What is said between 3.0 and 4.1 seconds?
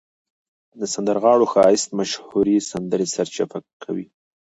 سرچپه کوي.